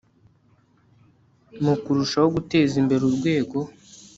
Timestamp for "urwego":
3.09-3.57